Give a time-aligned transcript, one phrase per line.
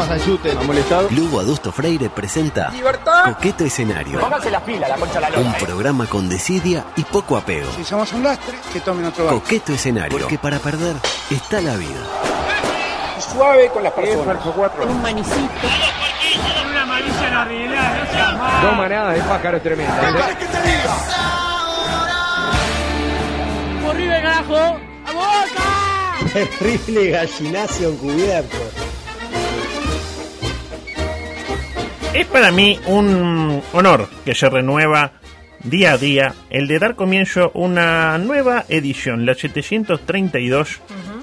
[0.00, 1.08] ¿Ha molestado?
[1.10, 3.24] Lugo Adusto Freire presenta Libertad.
[3.34, 4.20] Coqueto Escenario.
[4.20, 7.68] Pónganse las pilas, la concha de la Un programa con desidia y poco apego.
[7.74, 9.40] Si somos un lastre, que tomen otro barco.
[9.40, 10.16] Coqueto Escenario.
[10.16, 10.94] Porque para perder
[11.30, 12.00] está la vida.
[13.18, 14.44] Suave con las personas.
[18.62, 20.14] Dos manadas de pájaros tremendas.
[26.32, 28.77] Terrible gallinazo encubierto.
[32.14, 35.12] Es para mí un honor que se renueva
[35.62, 40.80] día a día el de dar comienzo a una nueva edición, la 732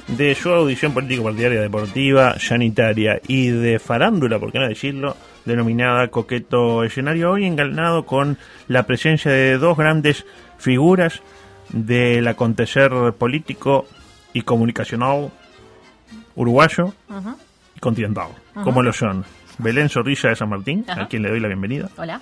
[0.07, 6.09] de su audición político partidaria deportiva, sanitaria y de farándula, por qué no decirlo, denominada
[6.09, 10.25] Coqueto Escenario, hoy engalanado con la presencia de dos grandes
[10.57, 11.21] figuras
[11.69, 13.87] del acontecer político
[14.33, 15.31] y comunicacional
[16.35, 16.93] uruguayo
[17.75, 18.29] y continental,
[18.63, 19.25] como lo son
[19.57, 21.03] Belén Zorrilla de San Martín, Ajá.
[21.03, 22.19] a quien le doy la bienvenida, Hola.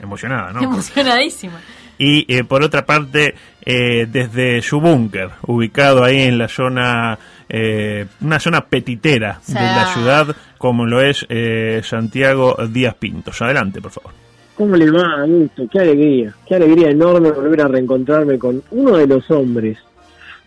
[0.00, 0.62] emocionada, ¿no?
[0.62, 1.60] Emocionadísima.
[1.98, 7.18] Y eh, por otra parte, eh, desde su búnker, ubicado ahí en la zona,
[7.48, 13.42] eh, una zona petitera de la ciudad, como lo es eh, Santiago Díaz Pintos.
[13.42, 14.12] Adelante, por favor.
[14.56, 15.62] ¿Cómo le va, Augusto?
[15.70, 19.78] Qué alegría, qué alegría enorme volver a reencontrarme con uno de los hombres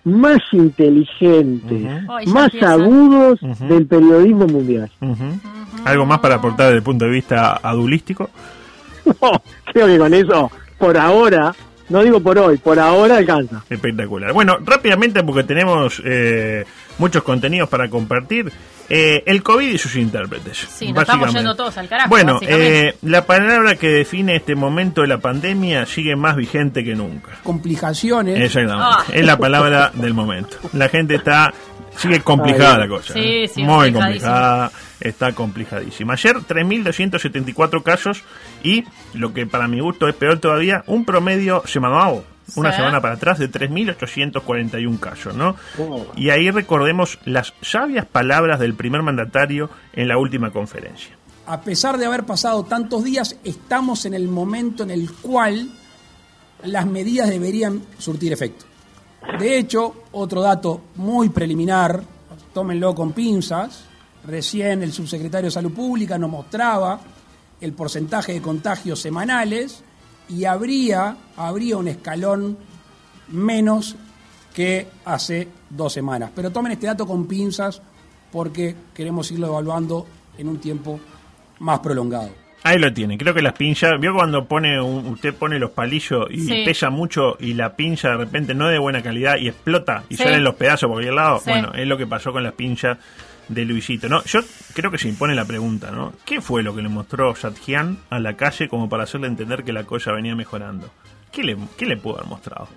[0.06, 3.40] más inteligentes, más agudos
[3.70, 4.90] del periodismo mundial.
[5.02, 5.40] Ujú.
[5.86, 8.30] ¿Algo más para aportar desde el punto de vista adulístico?
[9.74, 11.54] Creo que con eso, por ahora,
[11.90, 13.64] no digo por hoy, por ahora alcanza.
[13.70, 14.32] Espectacular.
[14.34, 16.66] Bueno, rápidamente, porque tenemos eh,
[16.98, 18.52] muchos contenidos para compartir.
[18.90, 20.58] eh, el COVID y sus intérpretes.
[20.58, 25.02] Sí, nos estamos yendo todos al carajo, Bueno, eh, la palabra que define este momento
[25.02, 27.32] de la pandemia sigue más vigente que nunca.
[27.44, 28.40] Complicaciones.
[28.40, 28.86] Exactamente.
[28.86, 29.04] Ah.
[29.12, 30.58] Es la palabra del momento.
[30.74, 31.54] La gente está.
[31.98, 32.80] Sigue complicada Ay.
[32.82, 33.14] la cosa.
[33.14, 33.52] Sí, ¿eh?
[33.54, 34.72] sí, Muy complicada.
[35.00, 36.14] Está complicadísima.
[36.14, 38.24] Ayer 3.274 casos
[38.64, 38.84] y,
[39.14, 42.24] lo que para mi gusto es peor todavía, un promedio semanal.
[42.56, 42.78] Una Sí.
[42.78, 45.56] semana para atrás de 3.841 casos, ¿no?
[45.80, 46.06] Oh.
[46.18, 51.16] Y ahí recordemos las sabias palabras del primer mandatario en la última conferencia.
[51.48, 55.70] A pesar de haber pasado tantos días, estamos en el momento en el cual
[56.64, 58.66] las medidas deberían surtir efecto.
[59.40, 62.04] De hecho, otro dato muy preliminar,
[62.54, 63.86] tómenlo con pinzas,
[64.26, 67.00] recién el subsecretario de Salud Pública nos mostraba
[67.60, 69.84] el porcentaje de contagios semanales
[70.30, 72.58] y habría, habría un escalón
[73.30, 73.96] menos
[74.54, 76.32] que hace dos semanas.
[76.36, 77.82] Pero tomen este dato con pinzas
[78.32, 80.06] porque queremos irlo evaluando
[80.38, 81.00] en un tiempo
[81.60, 82.43] más prolongado.
[82.64, 86.28] Ahí lo tiene, creo que las pinzas, vio cuando pone un- usted pone los palillos
[86.32, 86.64] y Sí.
[86.66, 90.16] pesa mucho y la pinza de repente no es de buena calidad y explota y
[90.16, 90.24] Sí.
[90.24, 91.40] salen los pedazos por cualquier lado.
[91.40, 91.50] Sí.
[91.50, 92.98] Bueno, es lo que pasó con las pinzas
[93.50, 94.08] de Luisito.
[94.08, 94.40] No, yo
[94.74, 96.14] creo que se impone la pregunta, ¿no?
[96.26, 99.74] ¿Qué fue lo que le mostró Satjian a la calle como para hacerle entender que
[99.74, 100.90] la cosa venía mejorando?
[101.34, 102.70] ¿Qué le, qué le pudo haber mostrado?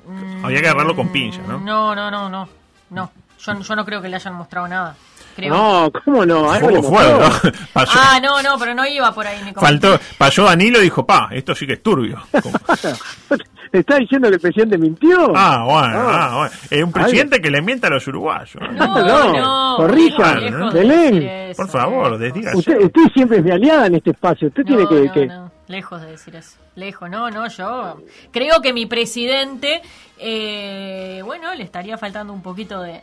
[0.43, 1.59] Había que agarrarlo con pinza, ¿no?
[1.61, 2.49] Mm, No, no, no, no.
[2.91, 3.13] No.
[3.39, 4.95] Yo, yo no creo que le hayan mostrado nada.
[5.37, 5.55] Creo.
[5.55, 6.51] No, ¿cómo no?
[6.51, 7.53] Algo le ¿Cómo fue, no?
[7.75, 11.05] Pasó, Ah, no, no, pero no iba por ahí mi faltó, pasó Danilo y dijo,
[11.05, 12.23] pa, esto sí que es turbio.
[12.43, 12.59] Como-
[13.71, 15.33] ¿Te está diciendo que el presidente mintió?
[15.37, 16.29] Ah, bueno, Ah.
[16.31, 16.51] ah, bueno.
[16.71, 18.55] Es un presidente que le miente a los uruguayos.
[18.73, 20.71] No, No, no.
[20.71, 21.53] de Belén.
[21.57, 22.57] Por favor, desdígase.
[22.57, 24.49] Usted, usted siempre es mi aliada en este espacio.
[24.49, 25.05] Usted tiene No, que...
[25.05, 25.51] no, que- no.
[25.69, 26.57] Lejos de decir eso.
[26.75, 28.01] Lejos, no, no, yo
[28.31, 29.83] creo que mi presidente,
[30.19, 33.01] eh, bueno, le estaría faltando un poquito de...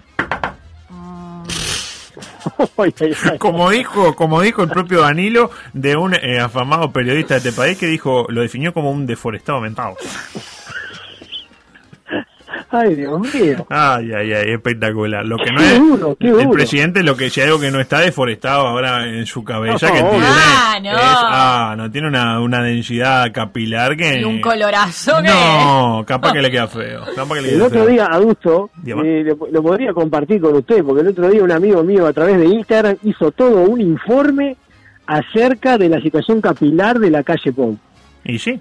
[0.90, 1.44] mm.
[3.40, 7.78] Como dijo, como dijo el propio Danilo, de un eh, afamado periodista de este país
[7.78, 9.96] que dijo, lo definió como un deforestado mental.
[12.76, 13.66] Ay, Dios mío.
[13.70, 15.24] Ay, ay, ay, espectacular.
[15.26, 16.50] Lo que no es, duro, qué el duro.
[16.52, 19.94] presidente lo que si hay algo que no está deforestado ahora en su cabeza No,
[19.94, 20.90] que tiene, Ah, no.
[20.90, 25.28] es- ah, no tiene una, una densidad capilar que y un colorazo que...
[25.30, 27.90] no, capaz que le queda feo, capaz que le El queda otro feo.
[27.90, 29.20] día, Adusto, Dígame.
[29.22, 32.14] eh, lo, lo podría compartir con usted, porque el otro día un amigo mío a
[32.14, 34.58] través de Instagram hizo todo un informe
[35.06, 37.78] acerca de la situación capilar de la calle Pou.
[38.24, 38.60] Y sí,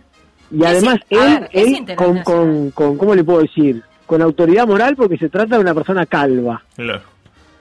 [0.50, 3.80] Y además, él, ver, él con, con, con, ¿cómo le puedo decir?
[4.12, 6.62] Con autoridad moral porque se trata de una persona calva.
[6.76, 7.00] Claro.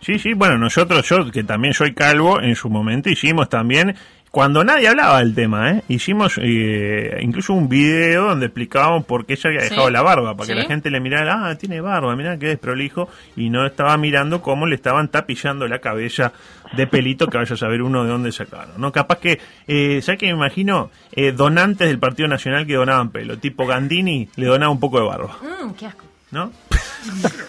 [0.02, 3.96] Sí, sí, bueno, nosotros, yo que también soy calvo, en su momento hicimos también,
[4.32, 5.84] cuando nadie hablaba del tema, ¿eh?
[5.88, 9.70] hicimos eh, incluso un video donde explicábamos por qué se había Sí.
[9.70, 10.60] dejado la barba, para que Sí.
[10.60, 13.08] la gente le mirara, ah, tiene barba, mirá que desprolijo,
[13.38, 16.34] y no estaba mirando cómo le estaban tapillando la cabeza
[16.76, 18.92] de pelito que vaya a saber uno de dónde sacaron, ¿no?
[18.92, 20.92] Capaz que, eh, ¿sabes qué me imagino?
[21.14, 25.06] Eh, donantes del Partido Nacional que donaban pelo, tipo Gandini le donaba un poco de
[25.08, 26.06] barba, Mm, qué asco.
[26.32, 26.52] ¿No?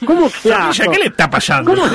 [0.07, 0.51] ¿Cómo que?
[0.91, 1.75] ¿Qué le está pasando?
[1.75, 1.87] ¡No!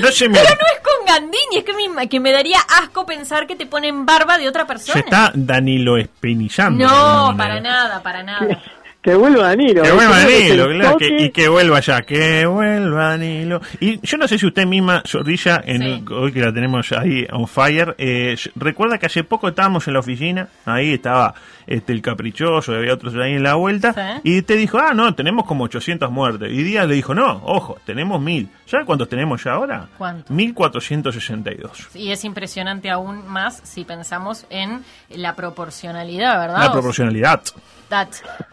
[0.00, 0.38] No se me...
[0.38, 3.66] Pero no es con Gandini, es que me, que me daría asco pensar que te
[3.66, 4.94] ponen barba de otra persona.
[4.94, 6.78] Se está Danilo espinizando.
[6.84, 8.60] de No, para nada, para nada.
[9.02, 9.82] Que vuelva Danilo.
[9.82, 13.60] Que vuelva Danilo, claro, que- y que vuelva ya, que vuelva Danilo.
[13.80, 16.04] Y yo no sé si usted misma, Zorrilla, en, Sí.
[16.12, 20.00] hoy que la tenemos ahí on fire, eh, recuerda que hace poco estábamos en la
[20.00, 21.34] oficina, ahí estaba
[21.70, 24.20] este el caprichoso, y había otros ahí en la vuelta, Sí.
[24.38, 26.50] y te dijo, ah, no, tenemos como 800 muertes.
[26.52, 28.50] Y Díaz le dijo, no, ojo, tenemos 1000.
[28.66, 29.88] ¿Sabe cuántos tenemos ya ahora?
[29.96, 30.32] ¿Cuánto?
[30.32, 31.88] 1462.
[31.94, 36.58] Y es impresionante aún más si pensamos en la proporcionalidad, ¿verdad?
[36.64, 37.42] La proporcionalidad.
[37.88, 38.08] that,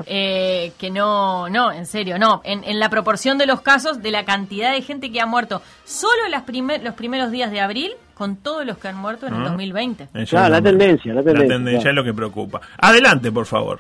[0.08, 2.42] eh, que no, no, en serio, no.
[2.44, 5.62] En, en la proporción de los casos, de la cantidad de gente que ha muerto
[5.86, 9.36] solo las primer- los primeros días de abril, con todos los que han muerto en
[9.36, 9.50] el Ah.
[9.50, 10.08] 2020.
[10.28, 11.90] Claro, la tendencia, la tendencia, claro.
[11.90, 12.62] es lo que preocupa.
[12.80, 13.80] Adelante, por favor.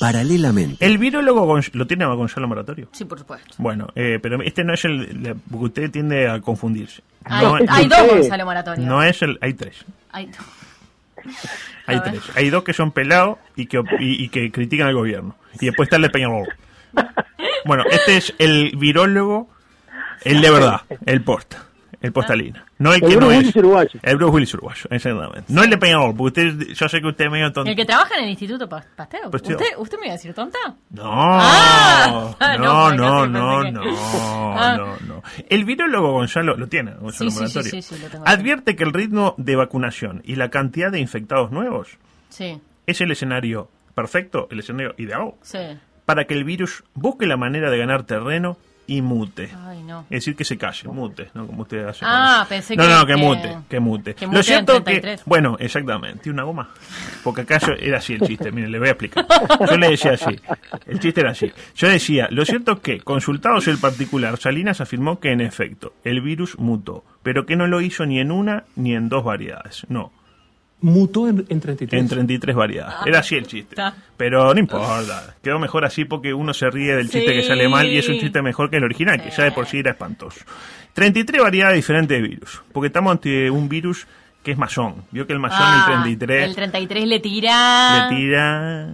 [0.00, 2.88] Paralelamente, El virólogo lo tiene a Gonzalo Moratorio.
[2.92, 3.52] Sí, por supuesto.
[3.58, 5.22] Bueno, eh, pero este no es el.
[5.24, 7.02] la- porque usted tiende a confundirse.
[7.24, 8.14] Hay, No, hay no dos sé.
[8.20, 8.86] Gonzalo Moratorio.
[8.86, 9.38] no es el.
[9.40, 9.84] Hay tres.
[10.12, 10.36] Hay dos.
[11.86, 12.20] Hay tres.
[12.36, 15.34] Hay dos que son pelados y que, op- y, y que critican al gobierno.
[15.60, 16.46] Y después está el de Peñarol.
[17.64, 19.50] Bueno, este es el virólogo,
[20.24, 21.64] el de verdad, el posta,
[22.00, 22.64] el postalina.
[22.78, 23.38] No el El que no Bruce es.
[23.42, 24.00] Willis uruguayo.
[24.02, 25.44] El Bruce Willis uruguayo, exactamente.
[25.52, 27.70] No el de Peñarol, porque usted, yo sé que usted es medio tonto.
[27.70, 29.30] El que trabaja en el Instituto Pa- Pasteur.
[29.30, 29.56] Pasteur.
[29.56, 30.58] ¿Usted, ¿Usted me iba a decir tonta?
[30.90, 33.90] No, Ah, no, no, no, no, no, que-
[34.20, 34.74] Ah.
[34.78, 35.22] no, no.
[35.48, 38.84] El virólogo Gonzalo lo tiene, Gonzalo Sí, sí, sí, sí, sí, lo tengo Advierte que
[38.84, 41.98] el ritmo de vacunación y la cantidad de infectados nuevos
[42.28, 45.58] Sí, es el escenario perfecto, el escenario ideal, sí.
[46.04, 48.56] para que el virus busque la manera de ganar terreno
[48.88, 49.50] y mute.
[49.66, 50.00] Ay, no.
[50.10, 51.46] Es decir, que se calle, mute, ¿no?
[51.46, 52.04] Como usted hace.
[52.04, 54.14] Ah, pensé no, que- No, que, que- mute, que mute.
[54.14, 54.80] que Lo mute en cierto que...
[55.00, 55.22] 33.
[55.26, 56.70] Bueno, exactamente, una goma.
[57.22, 59.26] Porque acá yo- era así el chiste, mire, le voy a explicar.
[59.70, 60.40] Yo le decía así,
[60.86, 61.52] el chiste era así.
[61.76, 66.20] Yo decía, lo cierto es que, consultados el particular, Salinas afirmó que en efecto, el
[66.22, 70.12] virus mutó, pero que no lo hizo ni en una ni en dos variedades, no.
[70.80, 72.00] Mutó en, en 33.
[72.00, 72.94] En 33 variedades.
[73.04, 73.74] Era así el chiste.
[73.74, 73.94] Está.
[74.16, 75.34] Pero no importa.
[75.42, 78.18] Quedó mejor así porque uno se ríe del chiste que sale mal y es un
[78.18, 80.40] chiste mejor que el original, que ya de por sí era espantoso.
[80.92, 82.62] 33 variedades diferentes de virus.
[82.72, 84.06] Porque estamos ante un virus
[84.42, 85.04] que es masón.
[85.10, 88.08] Vio que el masón, Ah, el 33, El 33 le tira.
[88.08, 88.88] le tira.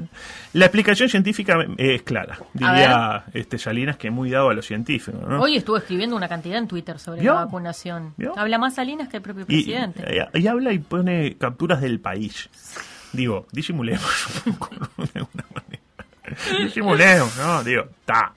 [0.55, 2.39] La explicación científica eh, es clara.
[2.53, 5.19] Diría este Salinas que es muy dado a lo científico.
[5.29, 5.41] ¿no?
[5.41, 7.35] Hoy estuvo escribiendo una cantidad en Twitter sobre ¿Vio?
[7.35, 8.15] la vacunación.
[8.17, 8.39] ¿Vio?
[8.39, 10.03] Habla más Salinas que el propio presidente.
[10.07, 12.49] eh, y habla y pone capturas del país.
[13.13, 16.65] Digo, disimulemos un poco de alguna manera.
[16.65, 17.63] Disimulemos, ¿no?
[17.65, 18.33] Digo, está.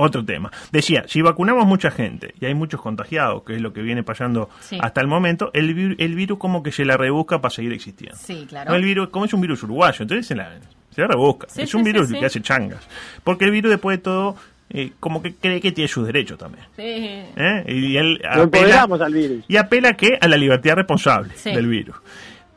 [0.00, 0.50] Otro tema.
[0.70, 4.48] Decía, si vacunamos mucha gente y hay muchos contagiados, que es lo que viene pasando
[4.60, 4.78] Sí.
[4.80, 8.16] hasta el momento, el, vir- el virus como que se la rebusca para seguir existiendo.
[8.16, 8.70] Sí, claro.
[8.70, 10.52] No, el virus, como es un virus uruguayo, entonces se la,
[10.94, 11.48] se la rebusca.
[11.50, 12.18] Sí, es sí, un virus sí.
[12.18, 12.86] que hace changas.
[13.24, 14.36] Porque el virus, después de todo,
[14.70, 16.64] eh, como que cree que tiene sus derechos también.
[16.76, 16.82] Sí.
[16.84, 17.64] ¿eh?
[17.66, 19.44] Y él Lo apela, al virus.
[19.48, 21.50] y apela que a la libertad responsable Sí.
[21.52, 21.96] del virus.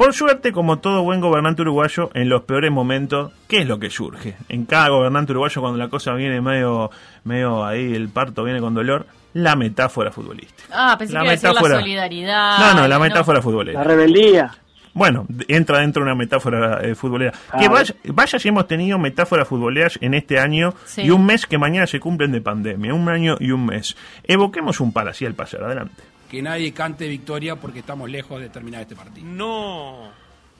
[0.01, 3.91] Por suerte, como todo buen gobernante uruguayo, en los peores momentos, ¿qué es lo que
[3.91, 4.35] surge?
[4.49, 6.89] En cada gobernante uruguayo, cuando la cosa viene medio,
[7.23, 10.63] medio ahí, el parto viene con dolor, la metáfora futbolística.
[10.73, 12.57] Ah, pensé La que iba a decir la solidaridad.
[12.57, 13.77] No, no, la metáfora futbolera.
[13.79, 14.55] La rebeldía.
[14.95, 17.33] Bueno, entra dentro de una metáfora eh, futbolera.
[17.59, 21.03] Que vaya, vaya si hemos tenido metáforas futboleras en este año Sí.
[21.03, 22.91] y un mes que mañana se cumplen de pandemia.
[22.91, 23.95] Un año y un mes.
[24.23, 25.63] Evoquemos un par así al pasar.
[25.63, 26.01] Adelante.
[26.31, 29.27] Que nadie cante victoria porque estamos lejos de terminar este partido.
[29.27, 30.11] no,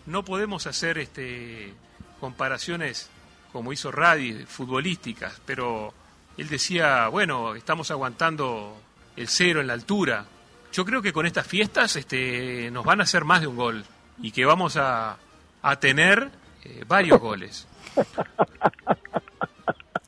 [0.06, 1.74] no podemos hacer este,
[2.20, 3.10] comparaciones
[3.52, 5.94] como hizo Radi, futbolísticas, pero
[6.38, 8.78] él decía, bueno, estamos aguantando
[9.18, 10.26] el cero en la altura.
[10.72, 13.84] Yo creo que con estas fiestas este, nos van a hacer más de un gol
[14.22, 15.18] y que vamos a,
[15.62, 16.30] a tener
[16.64, 17.68] eh, varios goles.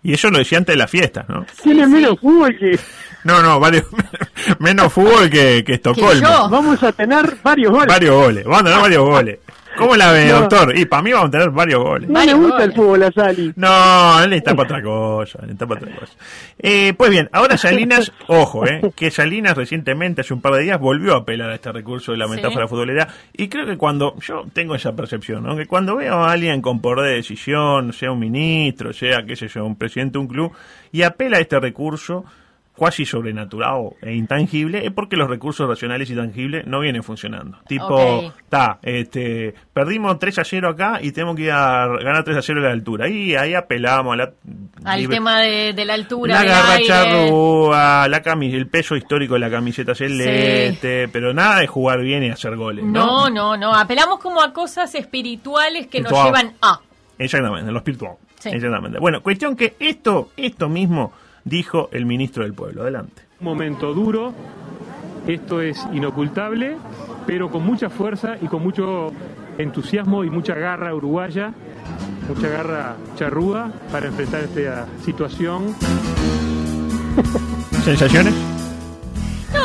[0.01, 1.45] Y eso lo decía antes de la fiesta, ¿no?
[1.61, 2.79] Tiene menos fútbol que.
[3.23, 3.85] No, no, varios,
[4.59, 6.11] menos fútbol que, que Estocolmo.
[6.27, 6.49] yo.
[6.49, 7.87] Vamos a tener varios goles.
[7.87, 9.39] Varios goles, vamos a tener varios goles.
[9.75, 10.41] ¿Cómo la ve, No.
[10.41, 10.77] doctor?
[10.77, 12.07] Y para mí vamos a tener varios goles.
[12.07, 13.53] No le gusta el fútbol a Sali.
[13.55, 16.13] No, él está para otra cosa, él está para otra cosa.
[16.59, 20.79] Eh, pues bien, ahora Salinas, ojo, eh, que Salinas recientemente, hace un par de días,
[20.79, 22.31] volvió a apelar a este recurso de la Sí.
[22.35, 25.55] metáfora futbolera y creo que cuando, yo tengo esa percepción, ¿no?
[25.55, 29.47] que cuando veo a alguien con poder de decisión, sea un ministro, sea, qué sé
[29.47, 30.51] yo, un presidente de un club,
[30.91, 32.25] y apela a este recurso,
[32.75, 37.59] cuasi sobrenatural e intangible, es porque los recursos racionales y tangibles no vienen funcionando.
[37.67, 42.37] Tipo, está, este, perdimos 3 a 0 acá y tenemos que ir a ganar 3
[42.37, 43.07] a 0 a la altura.
[43.09, 44.31] Y ahí apelamos a la...
[44.85, 49.39] Al libre- tema de, de la altura, la garra la cami- el peso histórico de
[49.41, 53.29] la camiseta celeste, pero nada de jugar bien y hacer goles, No, ¿no?
[53.29, 53.75] no, no.
[53.75, 56.79] Apelamos como a cosas espirituales que nos llevan a.
[57.19, 58.13] Exactamente, lo espiritual.
[58.39, 58.49] Sí.
[58.49, 58.99] Exactamente.
[58.99, 62.81] Bueno, cuestión que esto, esto mismo dijo el ministro del pueblo.
[62.83, 63.21] Adelante.
[63.39, 64.33] Un momento duro,
[65.27, 66.77] esto es inocultable,
[67.25, 69.11] pero con mucha fuerza y con mucho
[69.57, 71.53] entusiasmo y mucha garra uruguaya,
[72.27, 75.75] mucha garra charrúa para enfrentar esta situación.
[77.83, 78.52] ¿Sensaciones?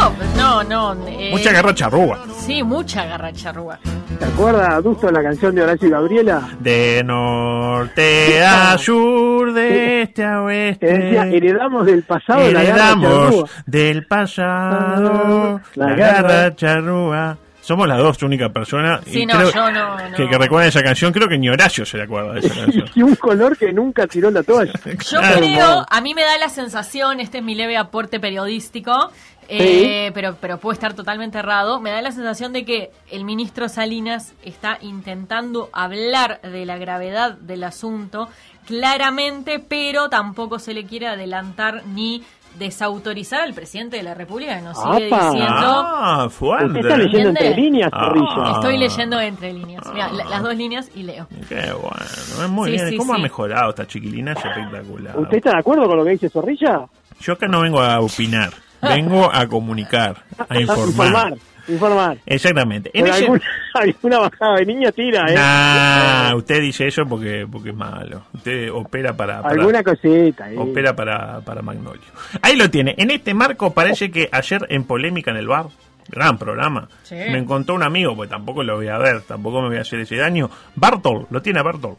[0.01, 1.09] No, pues no, no.
[1.09, 2.19] eh, Mucha garra charrúa.
[2.39, 3.79] Sí, mucha garra charrúa.
[4.19, 6.49] ¿Te acuerdas, Adusto, la canción de Horacio y Gabriela?
[6.61, 10.87] De norte a sur, de este a oeste.
[10.87, 13.49] Que decía, heredamos del pasado la garra Heredamos charrúa.
[13.67, 16.57] del pasado La la, garra.
[16.57, 17.39] charrúa.
[17.61, 20.17] Somos las dos únicas personas Sí, y no, creo yo no, no.
[20.17, 21.13] Que, que recuerdan esa canción.
[21.13, 22.87] Creo que ni Horacio se le acuerda de esa canción.
[22.95, 24.73] Y un color que nunca tiró la toalla.
[25.11, 29.11] Yo creo, a mí me da la sensación, este es mi leve aporte periodístico,
[29.49, 33.69] eh, pero, pero puede estar totalmente errado, me da la sensación de que el ministro
[33.69, 38.29] Salinas está intentando hablar de la gravedad del asunto
[38.67, 42.23] claramente, pero tampoco se le quiere adelantar ni
[42.59, 45.31] desautorizar al presidente de la República, que nos sigue ¡Apa!
[45.31, 45.83] diciendo...
[45.87, 46.81] Ah, fuerte.
[46.81, 48.01] Está leyendo entre líneas, Ah.
[48.07, 48.51] Zorrilla.
[48.55, 49.83] Estoy leyendo entre líneas.
[49.93, 51.29] Mira, la- las dos líneas y leo.
[51.49, 51.97] Qué bueno,
[52.45, 52.89] es muy Sí, bien.
[52.91, 53.21] sí, ¿Cómo sí.
[53.21, 54.33] ha mejorado esta chiquilina?
[54.33, 55.19] Es espectacular.
[55.19, 56.81] ¿Usted está de acuerdo con lo que dice Zorrilla?
[57.21, 58.51] Yo acá no vengo a opinar,
[58.83, 61.07] vengo a comunicar, a informar.
[61.07, 61.35] Informar.
[61.69, 62.17] Informar.
[62.25, 62.91] Exactamente.
[62.95, 63.43] En Pero ese- alguna,
[63.75, 65.35] alguna bajada de niña tira, ¿eh?
[65.35, 68.23] Nah, usted dice eso porque porque es malo.
[68.33, 70.51] Usted opera para, para- Alguna cosita.
[70.51, 70.57] ¿eh?
[70.57, 72.01] opera para, para Magnolio.
[72.41, 72.95] Ahí lo tiene.
[72.97, 75.67] En este marco parece que ayer en polémica en el bar,
[76.09, 77.17] gran programa, Sí.
[77.17, 80.01] me encontró un amigo, pues tampoco lo voy a ver, tampoco me voy a hacer
[80.01, 80.49] ese daño.
[80.75, 81.97] Bartol, lo tiene Bartol.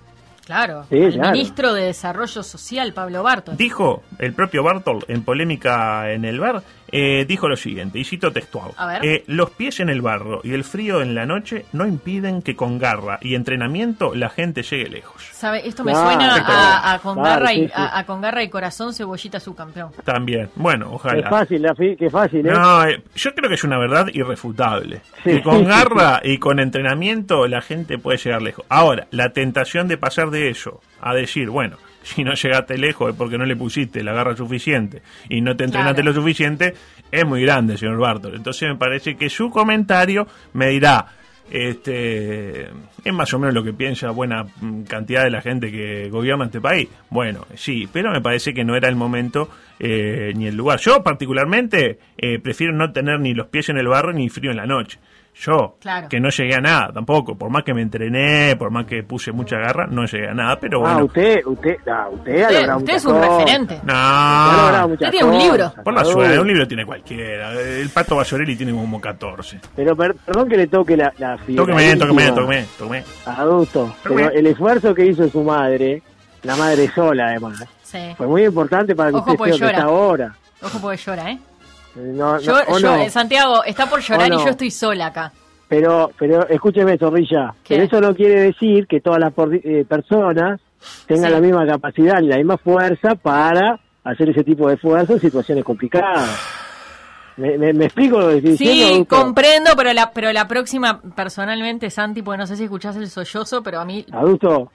[0.50, 1.32] Claro, Sí, el claro.
[1.32, 3.56] ministro de Desarrollo Social, Pablo Bartos.
[3.56, 8.32] Dijo el propio Bartol en polémica en el bar, eh, dijo lo siguiente, y cito
[8.32, 8.72] textual.
[9.02, 12.56] Eh, los pies en el barro y el frío en la noche no impiden que
[12.56, 15.22] con garra y entrenamiento la gente llegue lejos.
[15.32, 15.68] ¿Sabe?
[15.68, 17.72] Esto me Claro, suena a, a con claro, garra y sí, sí.
[17.76, 19.92] a, a con garra y corazón cebollita su campeón.
[20.04, 21.30] También, bueno, Qué ojalá.
[21.30, 22.52] fácil, la fi- qué fácil, ¿eh?
[22.52, 25.02] No, eh, yo creo que es una verdad irrefutable.
[25.24, 25.32] Sí.
[25.32, 28.66] Que con garra y con entrenamiento la gente puede llegar lejos.
[28.70, 33.16] Ahora, la tentación de pasar de eso a decir, bueno, si no llegaste lejos es
[33.16, 36.16] porque no le pusiste la garra suficiente y no te entrenaste Claro.
[36.16, 36.74] lo suficiente,
[37.12, 38.36] es muy grande, señor Bartol.
[38.36, 41.08] Entonces me parece que su comentario me dirá,
[41.52, 42.64] este,
[43.04, 46.46] es más o menos lo que piensa buena mm, cantidad de la gente que gobierna
[46.46, 46.88] este país.
[47.10, 50.80] Bueno, sí, pero me parece que no era el momento eh, ni el lugar.
[50.80, 54.58] Yo particularmente eh, prefiero no tener ni los pies en el barro ni frío en
[54.58, 55.00] la noche.
[55.42, 56.10] Yo, Claro.
[56.10, 59.32] que no llegué a nada tampoco, por más que me entrené, por más que puse
[59.32, 61.06] mucha garra, no llegué a nada, pero Ah, bueno.
[61.06, 63.30] usted, usted, ah, usted ha Usted, logrado usted es un cosas.
[63.38, 63.74] referente.
[63.76, 65.74] Usted ha logrado No, Usted tiene un libro.
[65.84, 67.54] por la suerte, un libro tiene cualquiera.
[67.54, 69.62] El pato Basorelli tiene como 14.
[69.76, 73.04] Pero per- perdón que le toque la, la fibra Tóqueme, tóqueme, tóqueme, tóqueme.
[73.26, 76.02] Adulto, pero el esfuerzo que hizo su madre,
[76.44, 78.14] la madre sola además, Sí.
[78.18, 79.78] fue muy importante para que Ojo, usted esté donde llora.
[79.78, 80.36] está ahora.
[80.62, 81.40] Ojo porque llora, ¿eh?
[81.96, 82.96] No, no, Yo, yo, no.
[82.96, 85.32] eh, Santiago, está por llorar y yo estoy sola acá.
[85.68, 87.76] Pero, pero escúcheme, Zorrilla, ¿Qué?
[87.76, 90.60] pero eso no quiere decir que todas las eh, personas
[91.06, 91.32] tengan Sí.
[91.36, 95.64] la misma capacidad y la misma fuerza para hacer ese tipo de esfuerzos en situaciones
[95.64, 96.30] complicadas.
[97.38, 98.96] ¿Me, me, me explico lo que estoy diciendo?
[98.96, 103.10] Sí, comprendo, pero la, pero la próxima, personalmente, Santi, porque no sé si escuchás el
[103.10, 104.72] sollozo, pero a mí, Adulto,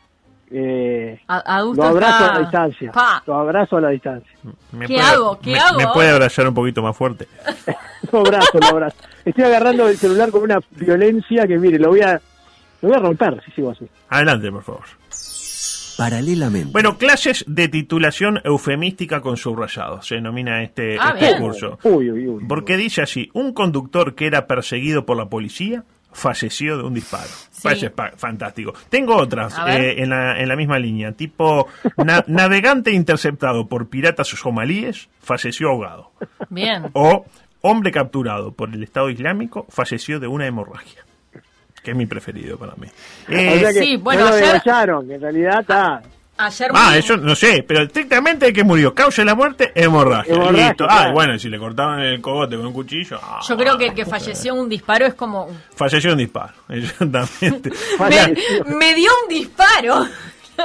[0.50, 2.92] eh, a- adulto lo abrazo está- a la distancia.
[2.92, 3.22] Pa.
[3.26, 4.30] Lo abrazo a la distancia.
[4.72, 5.38] ¿Me ¿Qué hago?
[5.40, 7.26] ¿Qué me, hago ¿Me puede abrazar un poquito más fuerte?
[8.12, 8.96] Lo abrazo, lo abrazo.
[9.24, 12.20] Estoy agarrando el celular con una violencia que, mire, lo voy a,
[12.82, 13.86] lo voy a romper si sigo así.
[14.10, 14.82] Adelante, por favor.
[15.96, 16.70] Paralelamente.
[16.72, 21.78] Bueno, clases de titulación eufemística con subrayados, se denomina este, Ah, este curso.
[21.84, 22.44] Uy, uy, uy.
[22.48, 25.84] Porque dice así, un conductor que era perseguido por la policía
[26.14, 27.28] falleció de un disparo.
[27.50, 27.60] Sí.
[28.16, 28.72] Fantástico.
[28.88, 31.66] Tengo otras eh, en, la, en la misma línea, tipo
[31.98, 36.10] na- navegante interceptado por piratas somalíes falleció ahogado.
[36.50, 36.84] bien.
[36.94, 37.24] O
[37.62, 41.04] hombre capturado por el Estado Islámico falleció de una hemorragia.
[41.82, 42.86] que es mi preferido para mí.
[43.28, 44.52] o sea que sí, bueno, no lo ayer-
[45.10, 46.02] en realidad está.
[46.36, 48.92] Ayer Ah, muy- eso no sé, pero estrictamente que murió.
[48.94, 50.34] Causa de la muerte, hemorragia.
[50.34, 50.84] Hemorragia, Listo.
[50.84, 51.12] Ah, claro.
[51.12, 53.20] bueno, si le cortaban el cogote con un cuchillo.
[53.22, 55.48] ah, Yo creo que el que falleció un disparo es como...
[55.76, 56.52] Falleció un disparo.
[56.68, 57.70] Exactamente.
[58.66, 60.06] Me, dio un disparo.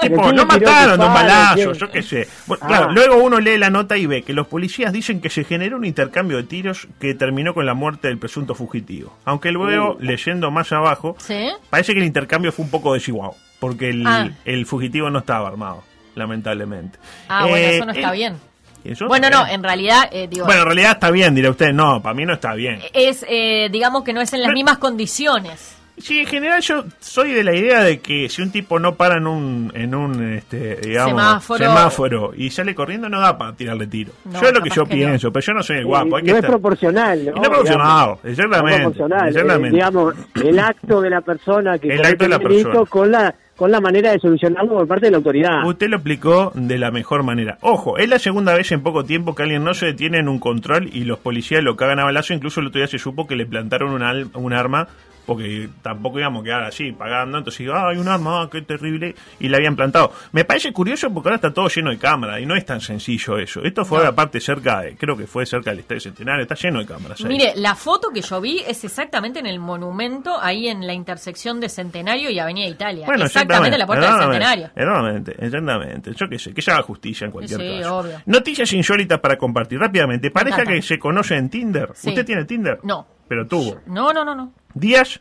[0.02, 1.74] Tipo, ¿Quién no tiró mataron, balazos, ¿Quién?
[1.74, 2.28] yo qué sé.
[2.46, 2.68] Bueno, Ah.
[2.68, 5.78] Claro, luego uno lee la nota y ve que los policías dicen que se generó
[5.78, 9.18] un intercambio de tiros que terminó con la muerte del presunto fugitivo.
[9.26, 11.50] Aunque luego, leyendo más abajo, ¿Sí?
[11.72, 14.30] parece que el intercambio fue un poco desigual, porque el, Ah.
[14.46, 15.84] el fugitivo no estaba armado,
[16.16, 16.98] lamentablemente.
[17.28, 18.38] Ah, bueno, Eh, eso no está eh, bien.
[18.84, 19.56] eso Bueno, está no, bien.
[19.56, 21.72] en realidad, eh, digo, Bueno, en realidad está bien, dirá usted.
[21.74, 22.80] No, para mí no está bien.
[22.94, 25.75] es, eh, digamos que no es en las Pero- mismas condiciones.
[26.01, 29.18] Sí, en general yo soy de la idea de que si un tipo no para
[29.18, 31.60] en un, en un este, digamos, Semáforo.
[31.66, 34.13] semáforo y sale corriendo, no da para tirarle tiro.
[34.24, 35.08] No, yo es lo que yo que no.
[35.08, 36.16] pienso, pero yo no soy el guapo.
[36.16, 37.32] hay que no es estar- proporcional, ¿no?
[37.34, 39.28] No es proporcional, Digamos, exactamente, no es proporcional.
[39.28, 39.68] exactamente.
[39.68, 42.86] Eh, digamos, el acto de la persona que El acto de la persona.
[42.86, 45.66] con la con la manera de solucionarlo por parte de la autoridad.
[45.68, 47.58] Usted lo aplicó de la mejor manera.
[47.62, 50.39] Ojo, es la segunda vez en poco tiempo que alguien no se detiene en un
[50.39, 52.34] control y los policías lo cagan a balazo.
[52.34, 54.88] Incluso el otro día se supo que le plantaron un, al- un arma
[55.29, 57.38] porque tampoco íbamos a quedar así pagando.
[57.38, 59.13] Entonces digo, ah, hay un arma, ah, qué terrible.
[59.39, 60.12] Y le habían plantado.
[60.31, 63.38] Me parece curioso porque ahora está todo lleno de cámaras y no es tan sencillo
[63.38, 63.62] eso.
[63.63, 66.88] Esto fue aparte cerca, de, creo que fue cerca del Estadio Centenario, está lleno de
[66.88, 67.21] cámaras.
[67.21, 67.27] ahí.
[67.27, 71.59] Mire, la foto que yo vi es exactamente en el monumento, ahí en la intersección
[71.59, 73.05] de Centenario y Avenida Italia.
[73.05, 74.65] Bueno, exactamente en la puerta del Centenario.
[74.75, 76.12] Exactamente, exactamente.
[76.15, 77.98] Yo qué sé, que se haga justicia en cualquier Sí, caso.
[77.98, 78.21] obvio.
[78.25, 80.31] Noticias insólitas para compartir rápidamente.
[80.31, 81.91] Pareja que se conoce en Tinder.
[81.93, 82.09] Sí.
[82.09, 82.79] ¿Usted tiene Tinder?
[82.83, 83.05] No.
[83.27, 83.79] Pero tuvo.
[83.86, 84.53] No, no, no, no.
[84.74, 85.20] Díaz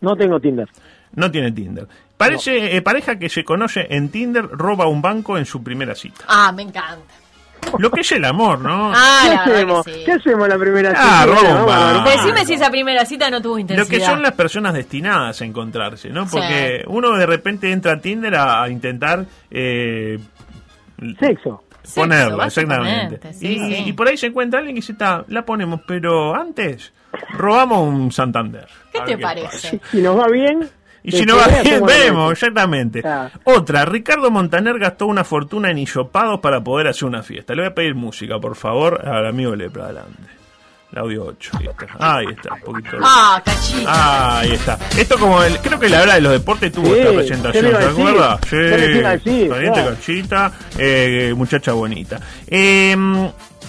[0.00, 0.68] No tengo Tinder.
[1.14, 1.86] no tiene Tinder.
[2.16, 6.24] Parece eh, pareja que se conoce en Tinder roba un banco en su primera cita.
[6.28, 7.14] Ah, me encanta.
[7.78, 8.92] Lo que es el amor, ¿no?
[8.94, 9.84] Ah, ¿Qué hacemos?
[9.84, 10.02] sí.
[10.06, 11.26] ¿Qué hacemos la primera Ah, cita?
[11.26, 11.94] robo Bueno, un vamos a ver.
[11.96, 12.10] banco.
[12.10, 13.84] Decime si esa primera cita no tuvo intensidad.
[13.86, 16.26] Lo que son las personas destinadas a encontrarse, ¿no?
[16.26, 16.84] Porque Sí.
[16.88, 20.18] uno de repente entra a Tinder a, a intentar eh,
[21.20, 21.62] Sexo.
[21.96, 23.32] Básicamente, exactamente.
[23.34, 23.82] sí, y, sí.
[23.86, 26.92] y por ahí se encuentra alguien que dice, está, la ponemos, pero antes
[27.30, 28.66] robamos un Santander.
[28.92, 29.80] ¿Qué te parece?
[29.90, 30.68] Si nos va bien.
[31.02, 33.02] Y si después no va bien, vemos, exactamente.
[33.44, 37.54] Otra, Ricardo Montaner gastó una fortuna en hisopados para poder hacer una fiesta.
[37.54, 40.22] Le voy a pedir música, por favor, al amigo Lepra, adelante.
[40.90, 42.16] El audio 8, ahí está.
[42.16, 42.96] Ahí está, un poquito.
[43.02, 44.38] Ah, cachita.
[44.40, 44.78] Ahí está.
[44.98, 47.64] Esto como el, creo que la hora de los deportes tuvo Sí, esta ¿qué presentación,
[47.64, 47.70] le
[48.14, 49.02] iba ¿se a decir?
[49.82, 52.18] cachita, eh, muchacha bonita.
[52.46, 52.96] Eh,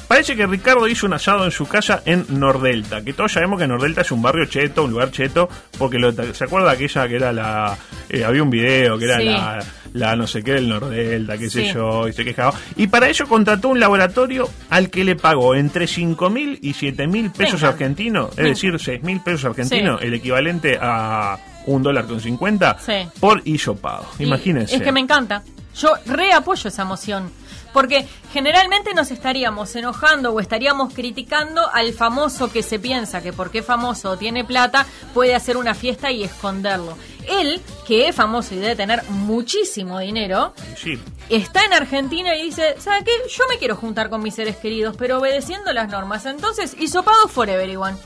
[0.10, 3.67] parece que Ricardo hizo un asado en su casa en Nordelta, que todos sabemos que
[3.67, 7.32] Nordelta es un barrio cheto, un lugar cheto, porque lo- se acuerda aquella que era
[7.32, 7.78] la,
[8.10, 9.26] eh, había un video que era Sí.
[9.26, 9.60] la,
[9.93, 12.54] la no sé qué del Nordelta, qué sé yo, y se quejaba.
[12.76, 17.08] Y para ello contrató un laboratorio al que le pagó entre 5 mil y 7
[17.08, 17.69] mil pesos encanta.
[17.69, 20.08] argentinos, es decir, 6 mil pesos argentinos, Sí.
[20.08, 22.93] el equivalente a un dólar con 50 Sí.
[23.19, 24.06] por hisopado.
[24.17, 24.76] Y Imagínense.
[24.76, 25.43] Es que me encanta.
[25.76, 27.32] Yo reapoyo esa moción.
[27.73, 33.60] Porque generalmente nos estaríamos enojando o estaríamos criticando al famoso que se piensa que porque
[33.60, 36.97] es famoso o tiene plata puede hacer una fiesta y esconderlo.
[37.27, 40.99] Él, que es famoso y debe tener muchísimo dinero, Sí.
[41.29, 43.12] está en Argentina y dice, ¿sabe qué?
[43.29, 46.25] Yo me quiero juntar con mis seres queridos, pero obedeciendo las normas.
[46.25, 47.97] Entonces, hisopado forever, igual.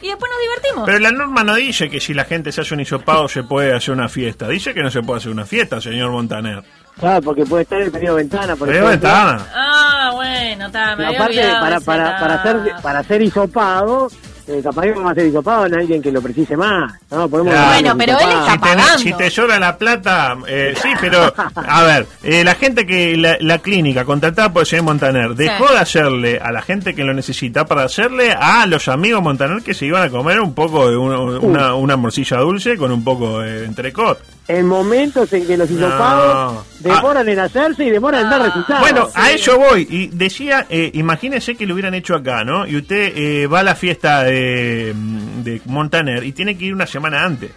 [0.00, 0.86] Y después nos divertimos.
[0.86, 3.74] Pero la norma no dice que si la gente se hace un hisopado se puede
[3.74, 4.48] hacer una fiesta.
[4.48, 6.62] Dice que no se puede hacer una fiesta, señor Montaner.
[6.98, 8.90] Claro, porque puede estar el periodo de ventana, por ejemplo.
[8.90, 9.46] ventana.
[9.54, 14.08] Ah, bueno, está, me había aparte, olvidado para, ese para, para, hacer, para hacer hisopado,
[14.48, 16.92] eh, capaz que vamos a hisopado en alguien que lo precise más.
[17.10, 17.72] No, podemos Claro.
[17.72, 18.98] Bueno, pero él está Si te, pagando.
[18.98, 23.36] si te llora la plata, eh, sí, pero a ver, eh, la gente que la,
[23.40, 25.74] la clínica contratada por el señor Montaner dejó Sí.
[25.74, 29.74] de hacerle a la gente que lo necesita para hacerle a los amigos Montaner que
[29.74, 33.40] se iban a comer un poco de un- una, una morcilla dulce con un poco
[33.40, 34.18] de entrecot.
[34.48, 38.80] En momentos en que los hisopados demoran en hacerse y demoran en dar resultados.
[38.80, 39.86] Bueno, a eso voy.
[39.90, 42.66] Y decía, eh, imagínese que lo hubieran hecho acá, ¿no?
[42.66, 46.86] Y usted eh, va a la fiesta de, de Montaner y tiene que ir una
[46.86, 47.50] semana antes.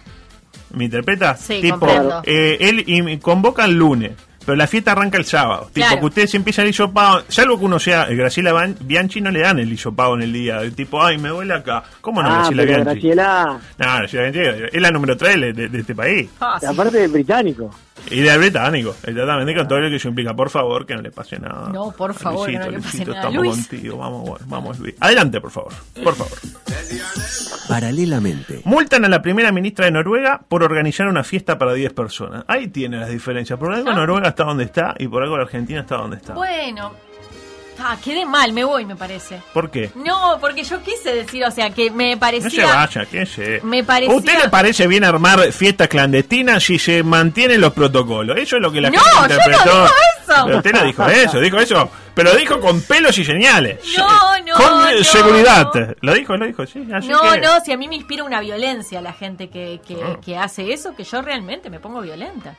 [0.74, 1.36] ¿Me interpreta?
[1.36, 1.86] Sí, tipo,
[2.24, 4.12] eh, él y me convoca el lunes.
[4.44, 5.70] Pero la fiesta arranca el sábado.
[5.72, 7.22] Tipo, que ustedes empiezan el hisopado.
[7.28, 10.32] Salvo que uno sea eh, Graciela Ban- Bianchi, no le dan el hisopado en el
[10.32, 10.62] día.
[10.62, 11.84] El tipo, ay, me duele acá.
[12.00, 12.84] ¿Cómo no, ah, Graciela Bianchi?
[12.84, 16.28] Graciela, No, Graciela Bianchi es la número 3 de, de- de este país.
[16.40, 16.66] Ah, sí.
[16.66, 17.70] aparte de británico.
[18.10, 20.34] Y del británico, exactamente con todo lo que eso implica.
[20.34, 21.68] Por favor, que no le pase nada.
[21.72, 23.20] No, por favor, que no le pase Luisito, nada.
[23.28, 23.68] estamos Luis.
[23.68, 23.96] contigo.
[23.98, 24.94] Vamos, vamos, Luis.
[25.00, 25.72] Adelante, por favor.
[26.02, 26.38] Por favor.
[27.68, 28.60] Paralelamente.
[28.64, 32.44] Multan a la primera ministra de Noruega por organizar una fiesta para 10 personas.
[32.48, 33.58] Ahí tiene las diferencias.
[33.58, 33.94] Por algo Ah.
[33.94, 36.34] Noruega está donde está y por algo la Argentina está donde está.
[36.34, 36.92] Bueno,
[37.78, 39.40] Ah, quedé mal, me voy, me parece.
[39.52, 39.90] ¿Por qué?
[39.96, 42.62] No, porque yo quise decir, o sea, que me parecía...
[42.64, 43.60] No se vaya, qué sé.
[43.64, 48.36] Me parecía- ¿A usted le parece bien armar fiestas clandestinas si se mantienen los protocolos?
[48.38, 49.64] Eso es lo que la No, gente yo no interpretó.
[49.64, 50.44] digo eso.
[50.46, 51.90] Pero usted no dijo eso, dijo eso.
[52.14, 53.78] Pero dijo con pelos y señales.
[53.96, 54.06] No,
[54.40, 55.04] no, Con eh, no.
[55.04, 55.70] seguridad.
[56.02, 56.86] Lo dijo, lo dijo, sí.
[56.94, 59.96] Así No, que- no, si a mí me inspira una violencia la gente que, que,
[60.02, 60.18] Ah.
[60.24, 62.54] que hace eso, que yo realmente me pongo violenta.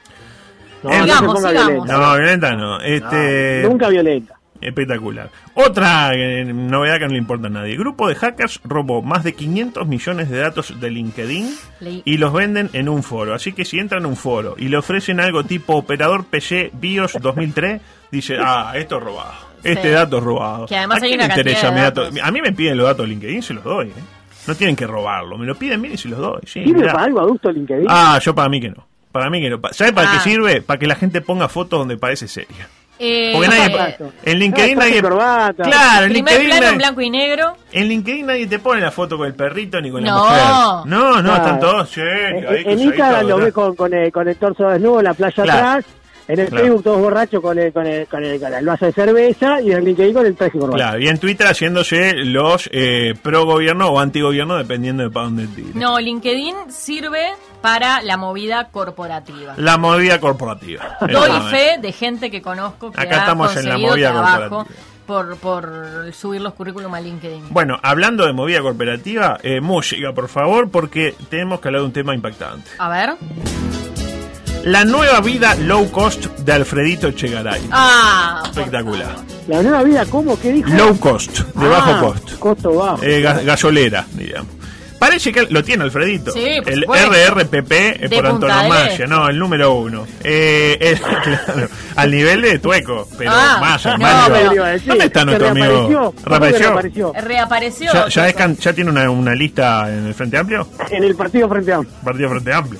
[0.81, 1.93] No, Eh, no se ponga violenta.
[1.97, 2.79] No, violenta no.
[2.81, 4.35] Este, Nunca violenta.
[4.63, 5.29] Espectacular.
[5.53, 7.75] Otra eh, novedad que no le importa a nadie.
[7.75, 11.55] Grupo de hackers robó más de 500 millones de datos de LinkedIn
[12.05, 13.33] y los venden en un foro.
[13.33, 17.17] Así que si entran en un foro y le ofrecen algo tipo operador PC BIOS
[17.21, 19.33] 2003, dice, ah, esto es robado.
[19.63, 19.89] Este Sí.
[19.89, 20.65] dato es robado.
[20.65, 22.09] Que además ¿A hay quién una le interesa de mi dato?
[22.21, 23.87] A mí me piden los datos de LinkedIn, se los doy.
[23.87, 23.93] ¿eh?
[24.47, 25.37] No tienen que robarlo.
[25.37, 26.41] Me lo piden, miren, y se los doy.
[26.45, 26.93] Sí, ¿Sirve mirá.
[26.93, 27.85] para algo adulto LinkedIn?
[27.89, 28.85] Ah, yo para mí que no.
[29.11, 29.59] Para mí que no.
[29.71, 30.21] ¿Sabe para qué Ah.
[30.21, 30.61] sirve?
[30.61, 32.67] Para que la gente ponga fotos donde parece seria.
[32.99, 35.01] Eh, Porque nadie, eh, en LinkedIn Ah, nadie.
[35.01, 35.63] corbata.
[35.63, 37.57] Claro, en LinkedIn, plano en nadie, blanco y negro.
[37.71, 40.23] en LinkedIn nadie te pone la foto con el perrito ni con la No.
[40.23, 40.39] mujer.
[40.85, 41.35] No, no, Claro.
[41.43, 44.69] están todos sí, En, ahí en Instagram lo ves con, con, el, con el torso
[44.69, 45.59] desnudo, la playa Claro.
[45.59, 45.85] atrás.
[46.27, 46.63] En el Claro.
[46.63, 49.71] Facebook todos borrachos con el, con, el, con, el, con el vaso de cerveza y
[49.71, 50.77] en LinkedIn con el traje corbata.
[50.77, 55.25] Claro, y en Twitter haciéndose los eh, pro gobierno o anti gobierno dependiendo de para
[55.25, 55.71] dónde tire.
[55.73, 59.53] No, LinkedIn sirve para la movida corporativa.
[59.57, 60.97] La movida corporativa.
[61.01, 64.49] Doy fe de gente que conozco que Acá ha estamos en la conseguido movida trabajo
[64.49, 64.85] corporativa.
[65.05, 67.49] por, por subir los currículum a LinkedIn.
[67.49, 71.93] Bueno, hablando de movida corporativa, eh, música, por favor, porque tenemos que hablar de un
[71.93, 72.69] tema impactante.
[72.77, 73.11] A ver.
[74.63, 77.61] La nueva vida low cost de Alfredito Chegaray.
[77.71, 79.15] Ah, Espectacular.
[79.47, 80.39] La nueva vida, ¿cómo?
[80.39, 80.69] ¿Qué dijo?
[80.69, 82.39] Low cost, de Ah, bajo costo.
[82.39, 83.03] Costo bajo.
[83.03, 84.47] Eh, ga- gasolera, digamos.
[84.97, 86.31] Parece que lo tiene Alfredito.
[86.31, 86.85] Sí, por el.
[86.87, 90.07] RRPP eh, De por antonomasia, no, el número uno.
[90.23, 93.97] Eh, es- claro, al nivel de Tueco, pero Ah, más, no,
[94.33, 96.13] pero- decir, ¿Dónde está ¿se nuestro amigo?
[96.23, 97.03] reapareció?
[97.03, 97.91] ¿Cómo que ¿Reapareció?
[97.93, 98.37] ¿Ya, ya, es Tuco.
[98.45, 100.69] can- ya tiene una, una lista en el Frente Amplio?
[100.89, 102.79] En el partido frente a Partido Frente Amplio.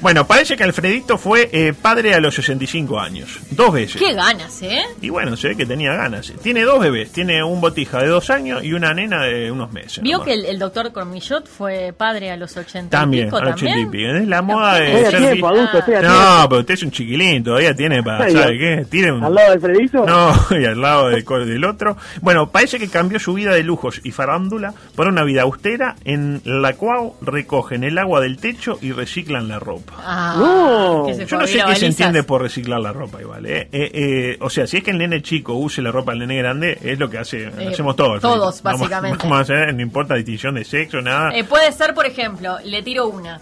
[0.00, 3.38] Bueno, parece que Alfredito fue eh, padre a los 65 años.
[3.50, 4.00] Dos veces.
[4.00, 4.82] Qué ganas, ¿eh?
[5.00, 6.32] Y bueno, se ve que tenía ganas.
[6.42, 7.12] Tiene dos bebés.
[7.12, 10.02] Tiene un botija de dos años y una nena de unos meses.
[10.02, 10.26] Vio nomás.
[10.26, 13.50] que el, el doctor Cormillot fue padre a los 80 También, y pico a los
[13.56, 13.88] también.
[13.88, 14.18] 80 y pico.
[14.18, 15.78] Es la moda de Estoy a ser tiempo, adulto.
[16.02, 18.86] No, pero usted es un chiquilín, todavía tiene para, ¿sabe qué?
[18.90, 19.24] Tiene un...
[19.24, 20.06] ¿Al lado del Fredito?
[20.06, 21.96] No, y al lado del, del otro.
[22.20, 26.40] Bueno, parece que cambió su vida de lujos y farándula por una vida austera en
[26.44, 29.77] la cual recogen el agua del techo y reciclan la ropa.
[29.96, 31.04] Ah, No.
[31.06, 33.68] que se Yo no sé qué se entiende por reciclar la ropa igual, ¿eh?
[33.72, 36.36] Eh, eh, o sea, si es que el nene chico use la ropa del nene
[36.38, 38.20] grande, es lo que hace, Eh, hacemos todos.
[38.20, 39.18] todos, básicamente.
[39.22, 41.30] Vamos a hacer, no importa distinción de sexo, nada.
[41.36, 43.40] Eh, puede ser, por ejemplo, le tiro una.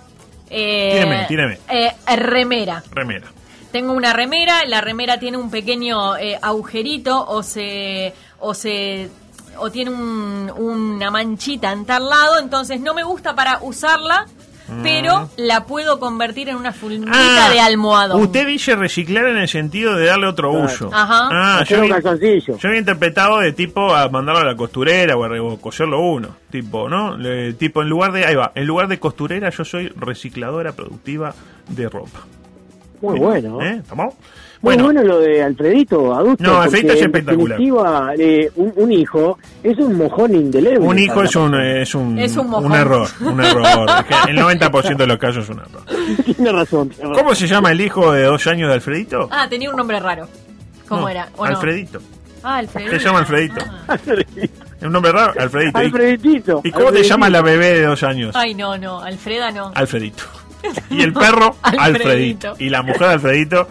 [0.48, 1.58] Eh, Tíreme, tíreme.
[1.68, 2.82] eh, remera.
[2.92, 3.26] Remera.
[3.72, 9.10] Tengo una remera, la remera tiene un pequeño eh, agujerito o se o se
[9.58, 14.26] o tiene un- una manchita en tal lado, entonces no me gusta para usarla,
[14.82, 18.20] pero la puedo convertir en una fundita Ah, de almohadón.
[18.22, 20.64] Usted dice reciclar en el sentido de darle otro Claro.
[20.66, 20.90] uso.
[20.92, 21.28] Ajá.
[21.30, 22.00] Ah, yo, un había-
[22.38, 26.36] yo había interpretado de tipo a mandarlo a la costurera o a o coserlo uno.
[26.50, 27.16] Tipo, ¿no?
[27.16, 31.34] Le- tipo, en lugar de, ahí va, en lugar de costurera, yo soy recicladora productiva
[31.68, 32.20] de ropa.
[33.02, 33.60] Muy bueno.
[33.60, 33.76] ¿Eh?
[33.82, 34.14] ¿Estamos?
[34.66, 36.42] Bueno, bueno lo de Alfredito, adulto.
[36.44, 37.58] No, Alfredito es espectacular.
[38.18, 40.78] eh, un, un hijo es un mojón indeleble.
[40.80, 42.72] un hijo es un, es un, Es un mojón.
[42.74, 43.08] error.
[43.20, 43.88] Un error.
[44.10, 45.82] Es que el 90% de los casos es un error.
[46.36, 46.88] Tiene razón.
[46.88, 47.14] tiene razón.
[47.24, 49.28] ¿Cómo se llama el hijo de dos años de Alfredito?
[49.30, 50.28] Ah, tenía un nombre raro.
[50.88, 51.28] ¿Cómo No, era?
[51.36, 51.50] ¿O no?
[51.56, 52.00] Alfredito.
[52.42, 52.98] Ah, Alfredito.
[52.98, 53.64] Se llama Alfredito.
[53.88, 53.96] Ah.
[54.06, 55.32] ¿Es un nombre raro?
[55.40, 55.80] Alfredito.
[55.80, 56.60] ¿Y- Alfreditito.
[56.64, 58.34] ¿Y cómo te llama la bebé de dos años?
[58.36, 59.72] Ay, no, no, Alfreda no.
[59.74, 60.24] Alfredito.
[60.90, 61.82] Y el perro, Alfredito.
[62.08, 62.54] Alfredito.
[62.58, 63.68] Y la mujer, Alfredito.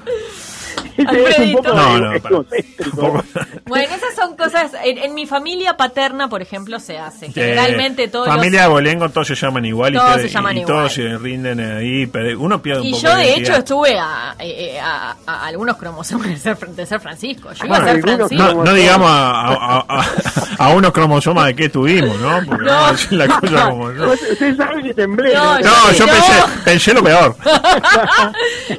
[0.98, 1.58] Es un Alfredito.
[1.64, 2.36] poco No, no, para.
[2.36, 3.02] egocéntrico.
[3.02, 3.24] Un poco-
[3.66, 4.72] Bueno, esas son cosas.
[4.84, 7.32] En, en mi familia paterna, por ejemplo, se hace.
[7.32, 8.70] Generalmente todos Familia los.
[8.70, 9.94] de Bolengo, todos se llaman igual.
[9.94, 10.76] y Todos ustedes- se llaman y igual.
[10.78, 12.06] todos se rinden ahí.
[12.08, 15.78] pero Uno pierde un Y poco yo, de hecho, estuve a, eh, a- a algunos
[15.78, 17.52] cromosomas de ser, de ser Francisco.
[17.54, 18.44] Yo iba a ser Francisco.
[18.44, 20.06] No, no digamos a, a- a-
[20.60, 22.40] a unos cromosomas de qué tuvimos, ¿no?
[22.46, 22.72] Porque No.
[22.72, 24.12] vamos a decir la cosa como no.
[24.12, 25.34] Usted sabe que temblé.
[25.34, 27.36] No, No, yo pensé, pensé lo peor.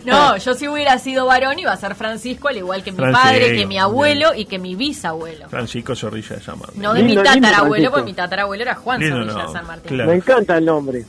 [0.05, 3.23] No, yo si hubiera sido varón iba a ser Francisco, al igual que mi Francisco,
[3.23, 5.49] padre, que mi abuelo y que mi bisabuelo.
[5.49, 6.83] Francisco Zorrilla de San Martín.
[6.83, 7.93] No de Lindo, mi tatarabuelo, Francisco.
[7.93, 9.89] porque mi tatarabuelo era Juan Lindo, Zorrilla no, de San Martín.
[9.89, 10.11] claro.
[10.11, 11.05] Me encanta el nombre.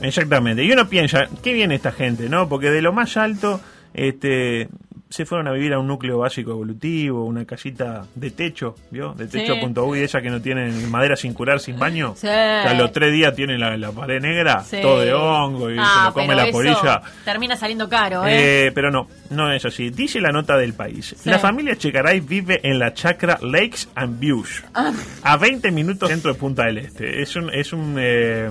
[0.00, 0.64] Exactamente.
[0.64, 2.48] Y uno piensa, qué bien esta gente, ¿no?
[2.48, 3.60] Porque de lo más alto,
[3.94, 4.68] este,
[5.10, 9.14] se fueron a vivir a un núcleo básico evolutivo, una casita de techo, ¿vio?
[9.14, 9.38] De Sí.
[9.38, 12.14] techo.uy, esa que no tiene madera sin curar, sin baño.
[12.16, 12.26] Sí.
[12.26, 12.30] Que
[12.68, 14.78] a los tres días tiene la, la pared negra, Sí.
[14.82, 17.00] todo de hongo y se Ah, lo come la polilla.
[17.24, 18.66] Termina saliendo caro, ¿eh?
[18.66, 19.90] Eh, pero no, no es así.
[19.90, 21.14] Dice la nota del país.
[21.24, 24.92] La familia Checaray vive en la chacra Lakes and Views, Ah.
[25.22, 27.22] a 20 minutos dentro de Punta del Este.
[27.22, 28.50] Es un, es un eh,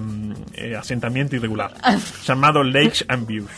[0.53, 1.97] eh, asentamiento irregular, Ah.
[2.25, 3.51] llamado Lakes and Views.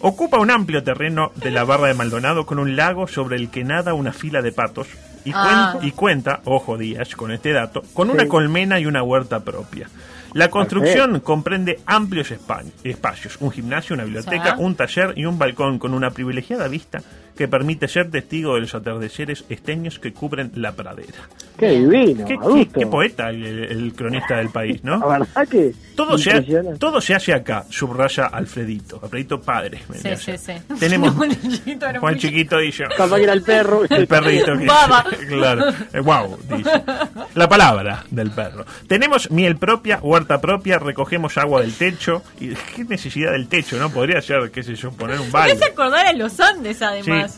[0.00, 3.64] Ocupa un amplio terreno de la barra de Maldonado con un lago sobre el que
[3.64, 4.88] nada una fila de patos.
[5.24, 5.78] Y, cuen- Ah.
[5.82, 9.88] y cuenta, ojo Díaz, con este dato, con una colmena y una huerta propia.
[10.32, 14.62] La construcción comprende amplios espa- espacios, un gimnasio, una biblioteca, Sí.
[14.62, 17.02] un taller y un balcón con una privilegiada vista
[17.40, 21.20] que permite ser testigo de los atardeceres esteños que cubren la pradera.
[21.58, 22.80] Qué divino, Qué, qué- adulto.
[22.80, 24.98] qué poeta el, el cronista del país, ¿no?
[25.08, 25.72] La verdad que.
[25.96, 26.40] Todo se,
[26.78, 29.00] todo se hace acá, subraya Alfredito.
[29.02, 29.80] Alfredito padre.
[30.02, 30.52] Sí, sí, sí.
[30.78, 32.84] Tenemos Juan chiquito era Juan muy Chiquito dice.
[32.96, 33.82] Capaz que era el perro.
[33.88, 34.52] El perrito.
[34.58, 35.64] que- claro.
[35.94, 36.82] Eh, Wow, dice.
[37.34, 38.66] La palabra del perro.
[38.86, 42.22] Tenemos miel propia, huerta propia, recogemos agua del techo.
[42.38, 43.90] y ¿Qué necesidad del techo, no?
[43.90, 46.84] Podría ser, qué sé yo, poner un hace acordar a los Andes, Sí,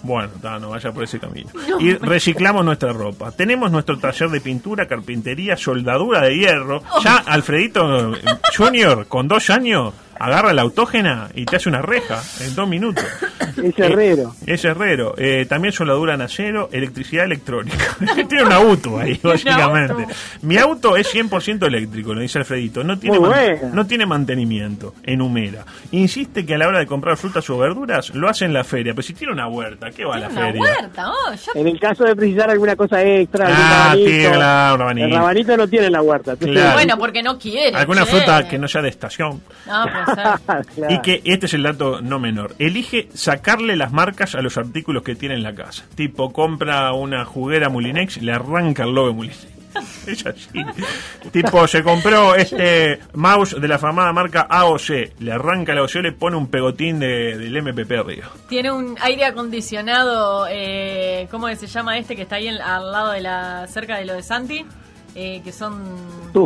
[0.03, 1.51] bueno, ta, no vaya por ese camino.
[1.69, 1.81] No.
[1.81, 3.31] Y reciclamos nuestra ropa.
[3.31, 6.83] Tenemos nuestro taller de pintura, carpintería, soldadura de hierro.
[7.03, 8.21] Ya Alfredito eh,
[8.57, 13.05] Junior, con dos años, agarra la autógena y te hace una reja en dos minutos.
[13.63, 14.35] Es herrero.
[14.47, 15.15] Eh, es herrero.
[15.19, 17.85] Eh, también soldadura en acero, electricidad electrónica.
[18.29, 19.93] Tiene un auto ahí, básicamente.
[20.05, 20.15] auto.
[20.41, 22.83] Mi auto es 100% eléctrico, lo dice Alfredito.
[22.83, 23.75] No tiene, Muy man- buena.
[23.75, 25.67] no tiene mantenimiento en humera.
[25.91, 28.95] Insiste que a la hora de comprar frutas o verduras lo hace en la feria.
[28.95, 30.61] Pero si tiene una huerta, ¿qué va a la una feria?
[30.63, 34.77] huerta, oh, yo- En el caso de precisar alguna cosa extra, Ah, rabanito, tiene, claro,
[34.79, 35.07] rabanito.
[35.09, 36.37] el rabanito no tiene en la huerta.
[36.37, 36.73] Claro.
[36.73, 37.77] Bueno, porque no quiere.
[37.77, 38.11] Alguna che.
[38.13, 39.43] fruta que no sea de estación.
[39.67, 40.02] No, puede ser.
[40.75, 40.95] Claro.
[40.95, 42.55] Y que este es el dato no menor.
[42.59, 45.85] Elige sacarle las marcas a los artículos que tiene en la casa.
[45.95, 49.47] Tipo, compra una juguera Mulinex, le arranca el logo de Mulinex.
[50.07, 50.51] Es así.
[51.31, 55.19] tipo, se compró este mouse de la famada marca AOC.
[55.21, 58.29] Le arranca la AOC, le pone un pegotín de, del MPP arriba.
[58.49, 63.13] Tiene un aire acondicionado, eh, ¿cómo se llama este que está ahí en- al lado
[63.13, 64.65] de la, cerca de lo de Santi?
[65.15, 65.83] Eh, que son
[66.33, 66.45] Tú,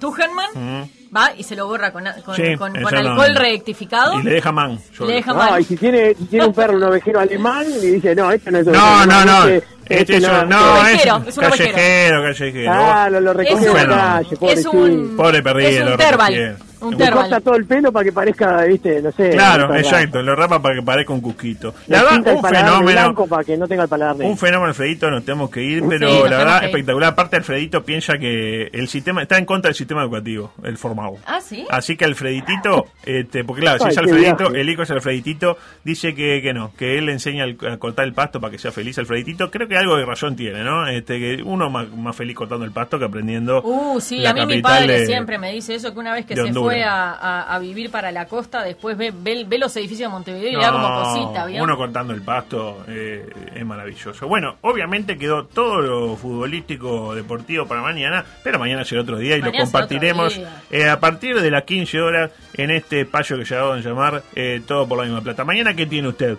[0.00, 0.46] Germán.
[0.52, 1.16] Tugenman, Mm.
[1.16, 4.18] va y se lo borra con, con, Sí, con- con alcohol rectificado.
[4.20, 4.78] Y le deja man.
[5.00, 5.60] Le deja Ah, mal.
[5.60, 8.58] y si tiene, si tiene un perro, un ovejero alemán, y dice, no, este no
[8.58, 9.48] es un No, ovejero no, no.
[9.48, 11.72] este- Este este es no, un, no, ovejero, es es un ovejero.
[11.74, 12.72] callejero, callejero.
[12.72, 14.70] Ah, lo, lo recoge Es un- la calle, es pobrecito.
[14.72, 16.56] un, Pobre perrillo, es un terval.
[16.80, 19.30] Un Le corta todo el pelo para que parezca, viste, no sé.
[19.30, 20.22] Claro, exacto.
[20.22, 21.74] Lo rapa para que parezca un cusquito.
[21.86, 22.92] La pinta verdad, un fenómeno.
[22.92, 24.16] blanco para que no tenga el paladar.
[24.26, 27.12] Un fenómeno, Alfredito, nos tenemos que ir, pero Sí, la verdad, espectacular.
[27.12, 31.16] Aparte, Alfredito piensa que el sistema está en contra del sistema educativo, el formado.
[31.26, 31.64] Ah, ¿sí?
[31.70, 34.60] Así que Alfreditito, este, porque claro, si Ay, es Alfredito, viaje.
[34.60, 38.12] el hijo es Alfreditito, dice que, que no, que él le enseña a cortar el
[38.12, 39.50] pasto para que sea feliz Alfreditito.
[39.50, 40.86] Creo que algo de razón tiene, ¿no?
[40.88, 43.62] Este, que uno más, más feliz cortando el pasto que aprendiendo.
[43.62, 46.26] Uh, sí, la a mí mi padre de- siempre me dice eso, que una vez
[46.26, 46.65] que se.
[46.66, 50.14] Fue a, a- a vivir para la costa, después ve, ve, ve los edificios de
[50.14, 51.62] Montevideo y da como No, cosita, ¿vio?
[51.62, 54.28] Uno cortando el pasto eh, es maravilloso.
[54.28, 59.40] Bueno, obviamente quedó todo lo futbolístico deportivo para mañana, pero mañana será otro día y
[59.40, 63.56] Mañana lo compartiremos eh, a partir de las 15 horas en este espacio que se
[63.56, 65.44] van a llamar eh, Todo por la misma plata.
[65.44, 66.36] Mañana, ¿qué tiene usted?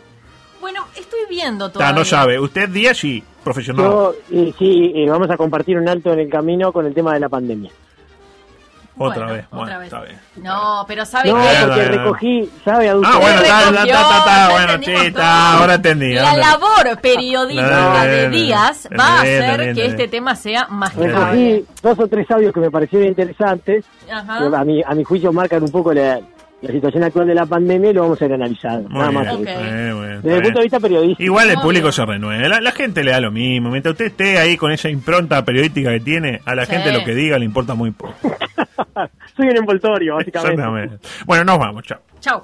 [0.60, 2.00] Bueno, estoy viendo Ah, todavía.
[2.00, 2.40] no sabe.
[2.40, 3.86] Usted día sí, profesional.
[3.86, 7.14] Yo, eh, sí, eh, vamos a compartir un alto en el camino con el tema
[7.14, 7.72] de la pandemia.
[8.98, 9.46] Otra Bueno, vez.
[9.46, 9.88] otra Bueno, vez.
[9.94, 10.20] está bien.
[10.38, 11.42] No, pero ¿sabe No, qué?
[11.42, 13.10] Bueno, porque recogí, ¿sabe, adulto?
[13.12, 15.60] Ah, bueno, está, está, está, está, ya bueno, está, todo.
[15.62, 16.14] ahora entendí.
[16.14, 18.98] La labor periodística No, de no, no, Díaz no.
[18.98, 22.60] va a hacer que este tema sea más que Recogí dos o tres audios que
[22.60, 24.40] me parecieron interesantes, Ajá.
[24.50, 26.20] que a mi, a mi juicio marcan un poco la,
[26.62, 28.90] la situación actual de la pandemia y lo vamos a ir analizando.
[28.90, 29.34] Muy Nada bien, más.
[29.48, 31.24] Eh, bueno, Desde el punto de vista periodístico.
[31.24, 32.48] Igual el público se renueva.
[32.48, 33.70] La, la gente le da lo mismo.
[33.70, 36.72] Mientras usted esté ahí con esa impronta periodística que tiene, a la Sí.
[36.74, 38.14] gente lo que diga le importa muy poco.
[39.36, 40.54] Soy un envoltorio, básicamente.
[40.56, 41.08] Exactamente.
[41.26, 42.00] Bueno, nos vamos, chao.
[42.20, 42.44] Chau.